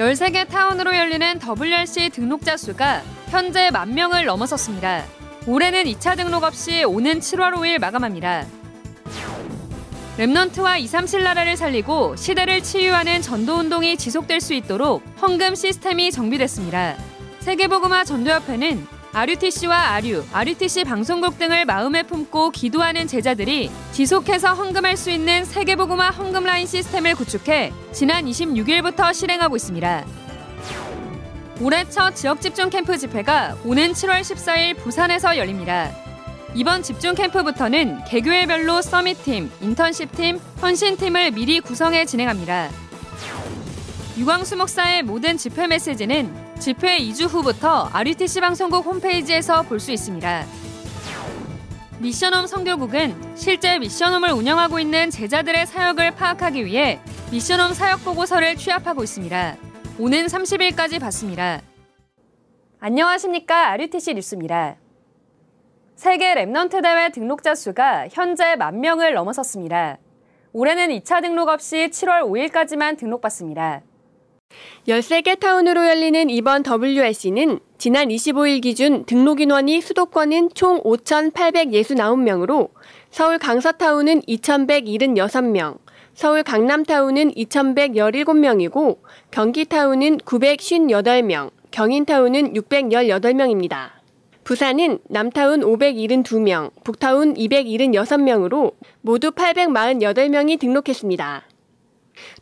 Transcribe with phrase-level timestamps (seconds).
[0.00, 5.04] 13개 타운으로 열리는 WRC 등록자 수가 현재 만 명을 넘어섰습니다.
[5.46, 8.46] 올해는 2차 등록 없이 오는 7월 5일 마감합니다.
[10.16, 16.96] 랩넌트와 237 나라를 살리고 시대를 치유하는 전도운동이 지속될 수 있도록 헌금 시스템이 정비됐습니다.
[17.40, 25.44] 세계보그마 전도협회는 RUTC와 RU, RUTC 방송국 등을 마음에 품고 기도하는 제자들이 지속해서 헌금할 수 있는
[25.44, 30.04] 세계보그마 헌금 라인 시스템을 구축해 지난 26일부터 실행하고 있습니다.
[31.60, 35.90] 올해 첫 지역 집중 캠프 집회가 오는 7월 14일 부산에서 열립니다.
[36.54, 42.70] 이번 집중 캠프부터는 개교회별로 서밋팀, 인턴십팀, 헌신팀을 미리 구성해 진행합니다.
[44.16, 50.44] 유광수 목사의 모든 집회 메시지는 집회 2주 후부터 RUTC 방송국 홈페이지에서 볼 수 있습니다.
[52.00, 57.00] 미션홈 성교국은 실제 미션홈을 운영하고 있는 제자들의 사역을 파악하기 위해
[57.32, 59.56] Mission Home 사역 보고서를 취합하고 있습니다.
[59.98, 61.62] 오는 30일까지 받습니다.
[62.78, 63.70] 안녕하십니까.
[63.70, 64.76] RUTC 뉴스입니다.
[65.96, 69.96] 세계 Remnant 대회 등록자 수가 현재 만 명을 넘어섰습니다.
[70.52, 73.80] 올해는 2차 등록 없이 7월 5일까지만 등록받습니다.
[74.90, 82.70] 13개 타운으로 열리는 이번 WRC는 지난 25일 기준 등록 인원이 수도권은 총 5,869명으로
[83.12, 85.78] 서울 강서타운은 2,176명,
[86.14, 88.98] 서울 강남타운은 2,117명이고
[89.30, 93.90] 경기타운은 958명, 경인타운은 618명입니다.
[94.42, 101.49] 부산은 남타운 572명, 북타운 276명으로 모두 848명이 등록했습니다.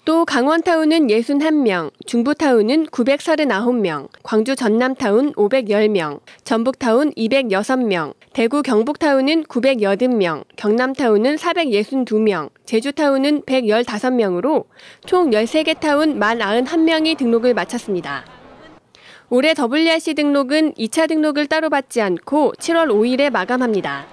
[0.04, 12.50] 또 강원타운은 61명, 중부타운은 939명, 광주 전남타운 510명, 전북타운 206명, 대구 경북타운은 980명, 경남타운은 462명,
[12.64, 14.64] 제주타운은 115명으로
[15.04, 18.24] 총 13개 타운 41명이 등록을 마쳤습니다.
[19.30, 24.06] 올해 WRC 등록은 2차 등록을 따로 받지 않고 7월 5일에 마감합니다.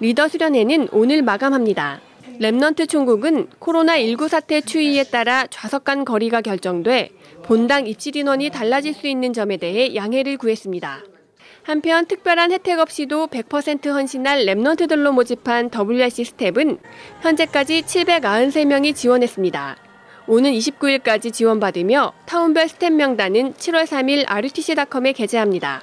[0.00, 2.05] 리더 수련회는 오늘 마감합니다.
[2.40, 7.10] Remnant 총국은 코로나19 사태 추이에 따라 좌석 간 거리가 결정돼
[7.42, 11.02] 본당 입실 인원이 달라질 수 있는 점에 대해 양해를 구했습니다.
[11.62, 16.78] 한편 특별한 혜택 없이도 100% 헌신할 Remnant들로 모집한 WRC 스텝은
[17.22, 19.76] 현재까지 793명이 지원했습니다.
[20.28, 25.82] 오는 29일까지 지원받으며 타운별 스텝 명단은 7월 3일 RUTC.com에 게재합니다.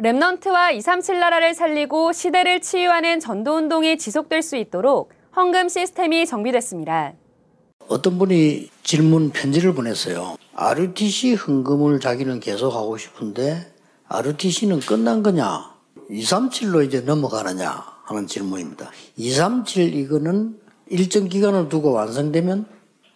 [0.00, 7.14] Remnant와 237 나라를 살리고 시대를 치유하는 전도운동이 지속될 수 있도록 헌금 시스템이 정비됐습니다.
[7.88, 10.36] 어떤 분이 질문 편지를 보냈어요.
[10.54, 13.72] RUTC 헌금을 자기는 계속 하고 싶은데
[14.08, 15.74] RUTC는 끝난 거냐?
[16.10, 17.98] 237로 이제 넘어가느냐?
[18.04, 18.90] 하는 질문입니다.
[19.16, 22.66] 237 이거는 일정 기간을 두고 완성되면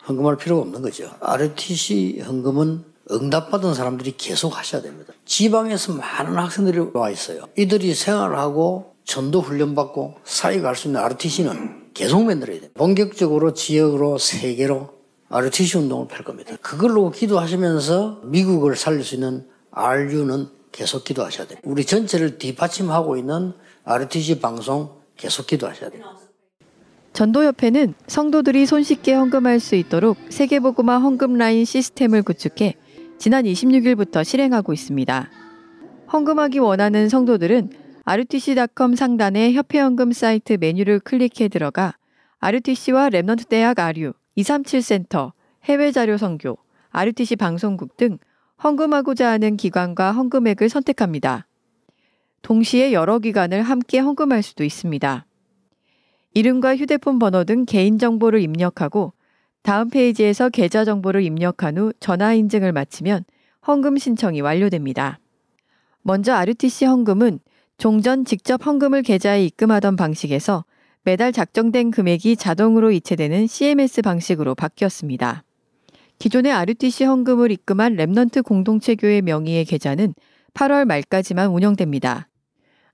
[0.08, 1.10] 헌금할 필요가 없는 거죠.
[1.20, 5.12] RUTC 헌금은 응답받은 사람들이 계속 하셔야 됩니다.
[5.24, 7.44] 지방에서 많은 학생들이 와 있어요.
[7.56, 12.70] 이들이 생활하고 전도 훈련받고 사회 갈수 있는 RTC는 계속 만들어야 돼요.
[12.74, 14.90] 본격적으로 지역으로 세계로
[15.28, 16.56] RTC 운동을 펼 겁니다.
[16.60, 21.58] 그걸로 기도하시면서 미국을 살릴 수 있는 RU는 계속 기도하셔야 돼요.
[21.64, 23.52] 우리 전체를 뒷받침하고 있는
[23.84, 26.04] RUTC 방송 계속 기도하셔야 돼요.
[27.12, 32.74] 전도협회는 성도들이 손쉽게 헌금할 수 있도록 세계복음화 헌금 라인 시스템을 구축해
[33.22, 35.30] 지난 26일부터 실행하고 있습니다.
[36.12, 37.70] 헌금하기 원하는 성도들은
[38.04, 41.94] rutc.com 상단의 협회헌금 사이트 메뉴를 클릭해 들어가
[42.40, 45.30] RUTC와 Remnant 대학 RU, 237센터,
[45.62, 46.58] 해외자료 선교,
[46.90, 48.18] RUTC 방송국 등
[48.64, 51.46] 헌금하고자 하는 기관과 헌금액을 선택합니다.
[52.42, 55.26] 동시에 여러 기관을 함께 헌금할 수도 있습니다.
[56.34, 59.12] 이름과 휴대폰 번호 등 개인정보를 입력하고
[59.62, 63.24] 다음 페이지에서 계좌 정보를 입력한 후 전화 인증을 마치면
[63.66, 65.20] 헌금 신청이 완료됩니다.
[66.02, 67.38] 먼저 RUTC 헌금은
[67.78, 70.64] 종전 직접 헌금을 계좌에 입금하던 방식에서
[71.04, 75.44] 매달 작정된 금액이 자동으로 이체되는 CMS 방식으로 바뀌었습니다.
[76.18, 80.14] 기존의 RUTC 헌금을 입금한 Remnant 공동체교회 명의의 계좌는
[80.54, 82.28] 8월 말까지만 운영됩니다.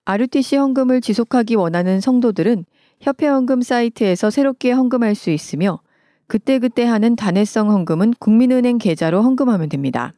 [0.05, 2.65] RUTC 헌금을 지속하기 원하는 성도들은
[3.01, 5.81] 협회 헌금 사이트에서 새롭게 헌금할 수 있으며
[6.29, 10.13] 그때그때 하는 단회성 헌금은 국민은행 계좌로 헌금하면 됩니다.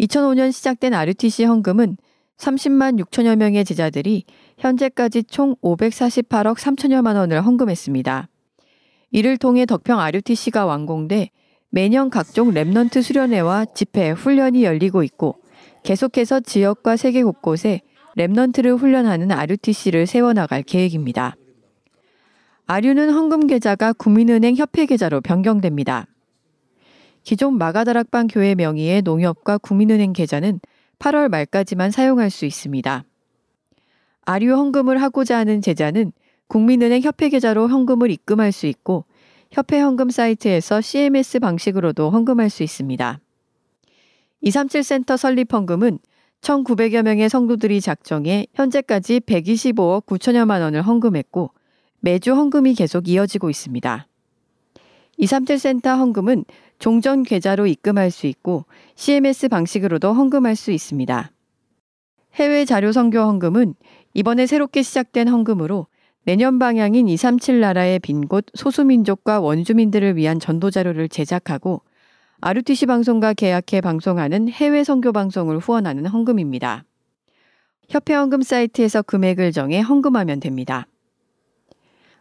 [0.00, 1.96] 2005년 시작된 RUTC 헌금은
[2.38, 4.24] 30만 6천여 명의 제자들이
[4.58, 8.28] 현재까지 총 548억 3천여만 원을 헌금했습니다.
[9.12, 11.30] 이를 통해 덕평 RUTC가 완공돼
[11.68, 15.36] 매년 각종 Remnant 수련회와 집회, 훈련이 열리고 있고
[15.82, 17.82] 계속해서 지역과 세계 곳곳에
[18.16, 21.36] Remnant를 훈련하는 RUTC를 세워나갈 계획입니다.
[22.72, 26.06] RU는 헌금 계좌가 국민은행 협회 계좌로 변경됩니다.
[27.24, 30.60] 기존 마가다락방 교회 명의의 농협과 국민은행 계좌는
[31.00, 33.04] 8월 말까지만 사용할 수 있습니다.
[34.24, 36.12] RU 헌금을 하고자 하는 제자는
[36.46, 39.04] 국민은행 협회 계좌로 헌금을 입금할 수 있고
[39.50, 43.18] 협회 헌금 사이트에서 CMS 방식으로도 헌금할 수 있습니다.
[44.42, 45.98] 237 센터 설립 헌금은
[46.42, 51.50] 1,900여 명의 성도들이 작정해 현재까지 125억 9천여만 원을 헌금했고
[52.00, 54.06] 매주 헌금이 계속 이어지고 있습니다.
[55.18, 56.44] 237 센터 헌금은
[56.78, 58.64] 종전 계좌로 입금할 수 있고
[58.94, 61.30] CMS 방식으로도 헌금할 수 있습니다.
[62.34, 63.74] 해외 자료 선교 헌금은
[64.14, 65.88] 이번에 새롭게 시작된 헌금으로
[66.24, 71.82] 내년 방향인 237 나라의 빈 곳 소수민족과 원주민들을 위한 전도 자료를 제작하고
[72.40, 76.84] RUTC 방송과 계약해 방송하는 해외 선교 방송을 후원하는 헌금입니다.
[77.90, 80.86] 협회 헌금 사이트에서 금액을 정해 헌금하면 됩니다.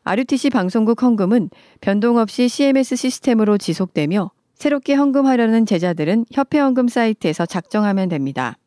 [0.04, 1.50] RUTC 방송국 헌금은
[1.82, 8.58] 변동 없이 CMS 시스템으로 지속되며 새롭게 헌금하려는 제자들은 협회 헌금 사이트에서 작정하면 됩니다.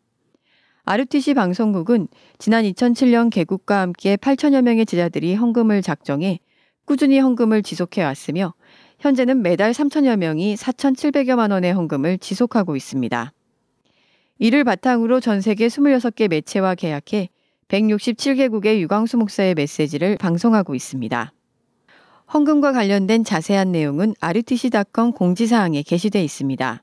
[0.84, 2.08] RUTC 방송국은
[2.38, 6.40] 지난 2007년 개국과 함께 8천여 명의 제자들이 헌금을 작정해
[6.84, 8.54] 꾸준히 헌금을 지속해 왔으며
[8.98, 13.32] 현재는 매달 3천여 명이 4,700여만 원의 헌금을 지속하고 있습니다.
[14.38, 17.30] 이를 바탕으로 전 세계 26개 매체와 계약해
[17.68, 21.32] 167개국의 유광수 목사의 메시지를 방송하고 있습니다.
[22.32, 26.82] 헌금과 관련된 자세한 내용은 rtc.com 공지사항에 게시되어 있습니다.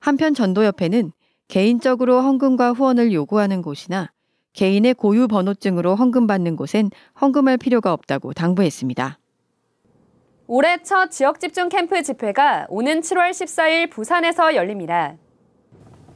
[0.00, 1.12] 한편 전도협회는
[1.48, 4.10] 개인적으로 헌금과 후원을 요구하는 곳이나
[4.52, 6.90] 개인의 고유 번호증으로 헌금받는 곳엔
[7.20, 9.18] 헌금할 필요가 없다고 당부했습니다.
[10.46, 15.14] 올해 첫 지역 집중 캠프 집회가 오는 7월 14일 부산에서 열립니다.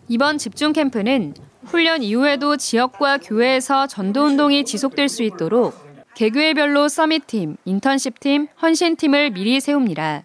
[0.09, 1.35] 이번 집중 캠프는
[1.67, 5.75] 훈련 이후에도 지역과 교회에서 전도 운동이 지속될 수 있도록
[6.15, 10.25] 개교회별로 서밋팀, 인턴십팀, 헌신팀을 미리 세웁니다.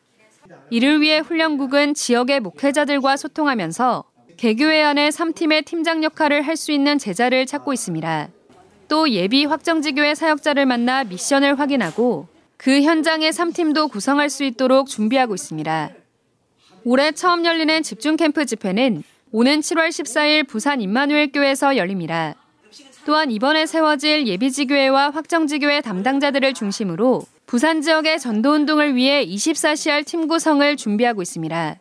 [0.70, 4.04] 이를 위해 훈련국은 지역의 목회자들과 소통하면서
[4.38, 8.30] 개교회 안에 3팀의 팀장 역할을 할 수 있는 제자를 찾고 있습니다.
[8.88, 12.28] 또 예비 확정지교회 사역자를 만나 미션을 확인하고
[12.58, 15.92] 그 현장의 3팀도 구성할 수 있도록 준비하고 있습니다.
[16.86, 22.34] 올해 처음 열리는 집중 캠프 집회는 오는 7월 14일 부산 임마누엘 교회에서 열립니다.
[23.06, 31.22] 또한 이번에 세워질 예비지교회와 확정지교회 담당자들을 중심으로 부산 지역의 전도운동을 위해 24시할 팀 구성을 준비하고
[31.22, 31.76] 있습니다.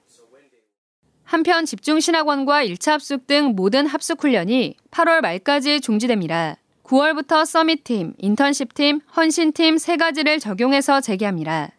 [1.25, 6.57] 한편 집중신학원과 1차 합숙 등 모든 합숙 훈련이 8월 말까지 중지됩니다.
[6.85, 11.73] 9월부터 서밋팀, 인턴십팀, 헌신팀 세 가지를 적용해서 재개합니다.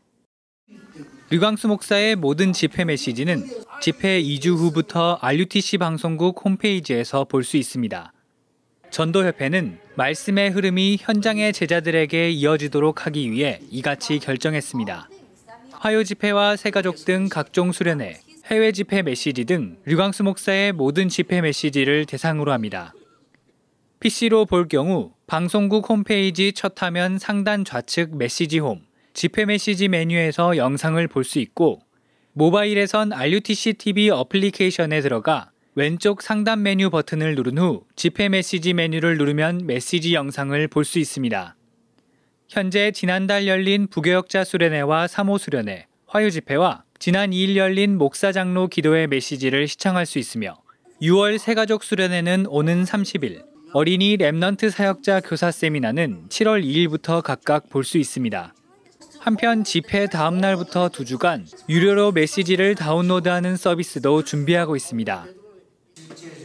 [1.32, 3.44] 류광수 목사의 모든 집회 메시지는
[3.82, 8.12] 집회 2주 후부터 RUTC 방송국 홈페이지에서 볼 수 있습니다.
[8.90, 15.10] 전도협회는 말씀의 흐름이 현장의 제자들에게 이어지도록 하기 위해 이같이 결정했습니다.
[15.72, 22.06] 화요 집회와 새가족 등 각종 수련회, 해외 집회 메시지 등 류광수 목사의 모든 집회 메시지를
[22.06, 22.94] 대상으로 합니다.
[24.02, 28.82] PC로 볼 경우 방송국 홈페이지 첫 화면 상단 좌측 메시지 홈,
[29.14, 31.80] 집회 메시지 메뉴에서 영상을 볼 수 있고
[32.40, 39.66] 모바일에선 RUTC TV 어플리케이션에 들어가 왼쪽 상단 메뉴 버튼을 누른 후 집회 메시지 메뉴를 누르면
[39.66, 41.58] 메시지 영상을 볼 수 있습니다.
[42.48, 49.08] 현재 지난달 열린 부교역자 수련회와 사모 수련회, 화요 집회와 지난 2일 열린 목사 장로 기도회
[49.08, 50.56] 메시지를 시청할 수 있으며
[51.02, 57.98] 6월 새가족 수련회는 오는 30일, 어린이 Remnant 사역자 교사 세미나는 7월 2일부터 각각 볼 수
[57.98, 58.54] 있습니다.
[59.20, 65.26] 한편 집회 다음 날부터 두 주간 유료로 메시지를 다운로드하는 서비스도 준비하고 있습니다.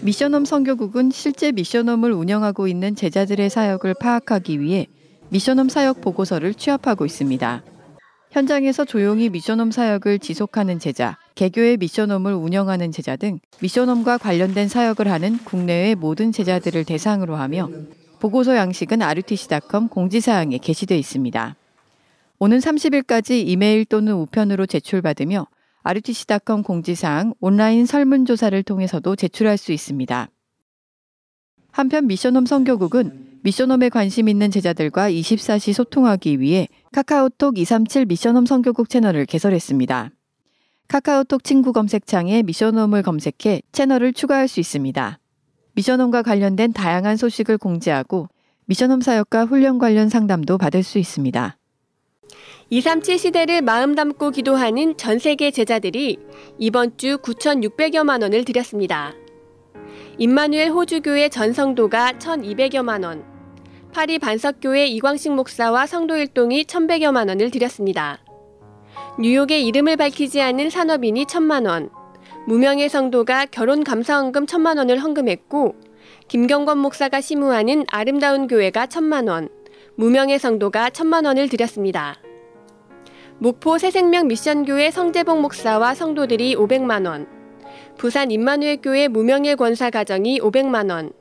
[0.02, 4.88] Mission Home 선교국은 실제 Mission Home을 운영하고 있는 제자들의 사역을 파악하기 위해
[5.30, 7.62] 미션홈 사역 보고서를 취합하고 있습니다.
[8.32, 15.38] 현장에서 조용히 미션홈 사역을 지속하는 제자, 개교의 미션홈을 운영하는 제자 등 미션홈과 관련된 사역을 하는
[15.44, 17.70] 국내외 모든 제자들을 대상으로 하며
[18.18, 21.56] 보고서 양식은 rtc.com 공지사항에 게시되어 있습니다.
[22.38, 25.46] 오는 30일까지 이메일 또는 우편으로 제출받으며
[25.84, 30.28] rtc.com 공지사항 온라인 설문조사를 통해서도 제출할 수 있습니다.
[31.70, 39.26] 한편 미션홈 선교국은 미션홈에 관심 있는 제자들과 24시 소통하기 위해 카카오톡 237 미션홈 선교국 채널을
[39.26, 40.10] 개설했습니다.
[40.88, 45.18] 카카오톡 친구 검색창에 미션홈을 검색해 채널을 추가할 수 있습니다.
[45.74, 48.28] 미션홈과 관련된 다양한 소식을 공지하고
[48.66, 51.58] 미션홈 사역과 훈련 관련 상담도 받을 수 있습니다.
[52.70, 56.18] 237 시대를 마음 담고 기도하는 전 세계 제자들이
[56.58, 59.14] 이번 주 9,600여만 원을 드렸습니다.
[60.18, 63.24] 임마누엘 호주교회 전성도가 1,200여만 원,
[63.92, 68.18] 파리 반석교회 이광식 목사와 성도 일동이 1,100여만 원을 드렸습니다.
[69.18, 71.90] 뉴욕의 이름을 밝히지 않은 산업인이 1,000만 원,
[72.46, 75.76] 무명의 성도가 결혼 감사헌금 천만 원을 헌금했고
[76.28, 79.48] 김경건 목사가 시무하는 아름다운 교회가 천만 원,
[79.96, 82.16] 무명의 성도가 천만 원을 드렸습니다.
[83.38, 87.28] 목포 새생명 미션교회 성재복 목사와 성도들이 500만 원,
[87.96, 91.12] 부산 임마누엘 교회 무명의 권사 가정이 500만 원,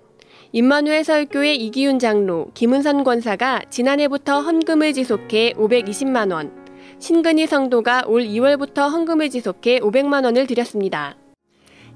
[0.53, 6.51] 임마누엘 서울교회 이기훈 장로, 김은선 권사가 지난해부터 헌금을 지속해 520만 원,
[6.97, 11.15] 신근희 성도가 올 2월부터 헌금을 지속해 500만 원을 드렸습니다.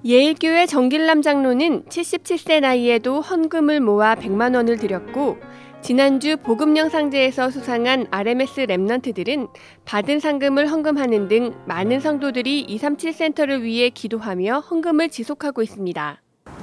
[0.06, 5.38] 예일교회 정길남 장로는 77세 나이에도 헌금을 모아 100만 원을 드렸고
[5.82, 9.48] 지난주 복음영상제에서 수상한 RMS 랩넌트들은
[9.86, 16.22] 받은 상금을 헌금하는 등 많은 성도들이 237 센터를 위해 기도하며 헌금을 지속하고 있습니다.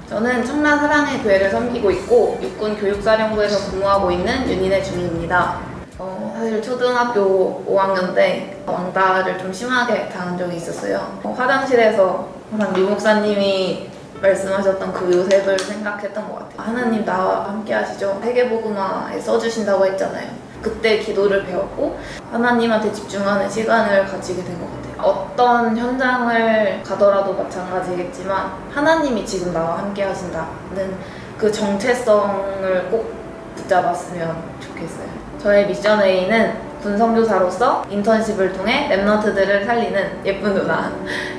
[0.08, 5.60] 저는 청라 사랑의 교회를 섬기고 있고 육군 교육사령부에서 근무하고 있는 윤인의 주민입니다.
[5.98, 11.20] 어, 사실 초등학교 5학년 때 왕따를 좀 심하게 당한 적이 있었어요.
[11.22, 13.88] 어, 화장실에서 항상 류 목사님이
[14.20, 16.68] 말씀하셨던 그 요셉을 생각했던 것 같아요.
[16.68, 18.20] 하나님 나와 함께 하시죠.
[18.22, 20.28] 세계복음화에 써주신다고 했잖아요.
[20.62, 21.98] 그때 기도를 배웠고
[22.32, 24.84] 하나님한테 집중하는 시간을 가지게 된 것 같아요.
[25.02, 30.96] 어떤 현장을 가더라도 마찬가지겠지만 하나님이 지금 나와 함께 하신다는
[31.36, 33.12] 그 정체성을 꼭
[33.56, 35.06] 붙잡았으면 좋겠어요.
[35.42, 40.90] 저의 Mission Way는 군선교사로서 인턴십을 통해 Remnant들을 살리는 예쁜 누나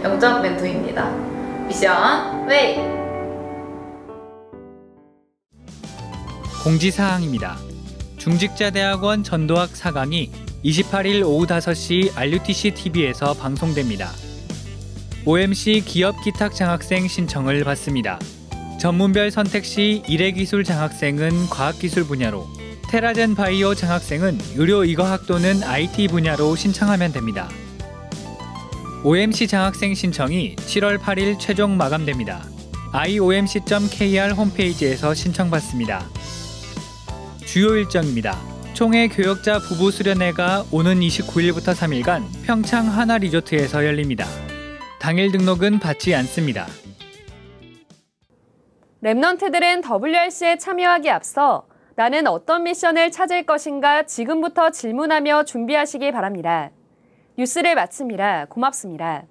[0.03, 1.09] 영적 멘토입니다.
[1.67, 2.77] Mission Way!
[6.63, 7.57] 공지사항입니다.
[8.17, 10.29] 중직자대학원 전도학 4강이
[10.63, 14.11] 28일 오후 5시 RUTC TV에서 방송됩니다.
[15.25, 18.19] OMC 기업 기탁 장학생 신청을 받습니다.
[18.79, 22.45] 전문별 선택 시 일회기술 장학생은 과학기술 분야로,
[22.91, 27.49] 테라젠 바이오 장학생은 의료의과학 또는 IT 분야로 신청하면 됩니다.
[29.05, 32.41] OMC 장학생 신청이 7월 8일 최종 마감됩니다.
[32.91, 36.01] iomc.kr 홈페이지에서 신청받습니다.
[37.45, 38.35] 주요 일정입니다.
[38.73, 44.25] 총회 교역자 부부 수련회가 오는 29일부터 3일간 평창 하나 리조트에서 열립니다.
[44.99, 46.65] 당일 등록은 받지 않습니다.
[49.03, 56.71] 랩넌트들은 WRC에 참여하기 앞서 나는 어떤 미션을 찾을 것인가 지금부터 질문하며 준비하시기 바랍니다.
[57.37, 58.45] 뉴스를 마칩니다.
[58.45, 59.23] 고맙습니다.